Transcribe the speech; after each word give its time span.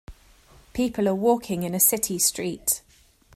People 0.73 1.07
are 1.07 1.13
walking 1.13 1.61
in 1.61 1.75
a 1.75 1.79
city 1.79 2.17
street. 2.17 2.81